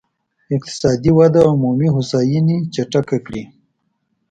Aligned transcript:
اقتصادي 0.55 1.11
وده 1.19 1.41
عمومي 1.49 1.87
هوساينې 1.95 2.57
چټکه 2.73 3.17
کړي. 3.25 3.43